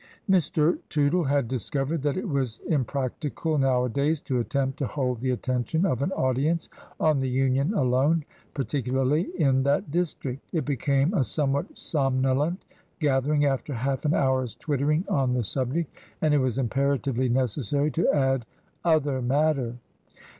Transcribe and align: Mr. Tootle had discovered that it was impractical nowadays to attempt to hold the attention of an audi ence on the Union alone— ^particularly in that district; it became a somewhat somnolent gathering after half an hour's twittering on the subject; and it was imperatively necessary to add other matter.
Mr. 0.27 0.79
Tootle 0.89 1.25
had 1.25 1.47
discovered 1.47 2.01
that 2.01 2.17
it 2.17 2.27
was 2.27 2.57
impractical 2.67 3.59
nowadays 3.59 4.19
to 4.21 4.39
attempt 4.39 4.79
to 4.79 4.87
hold 4.87 5.19
the 5.21 5.29
attention 5.29 5.85
of 5.85 6.01
an 6.01 6.11
audi 6.13 6.47
ence 6.47 6.69
on 6.99 7.19
the 7.19 7.29
Union 7.29 7.75
alone— 7.75 8.25
^particularly 8.55 9.31
in 9.35 9.61
that 9.61 9.91
district; 9.91 10.41
it 10.53 10.65
became 10.65 11.13
a 11.13 11.23
somewhat 11.23 11.77
somnolent 11.77 12.65
gathering 12.99 13.45
after 13.45 13.75
half 13.75 14.03
an 14.03 14.15
hour's 14.15 14.55
twittering 14.55 15.05
on 15.07 15.33
the 15.35 15.43
subject; 15.43 15.93
and 16.19 16.33
it 16.33 16.39
was 16.39 16.57
imperatively 16.57 17.29
necessary 17.29 17.91
to 17.91 18.09
add 18.11 18.43
other 18.83 19.21
matter. 19.21 19.75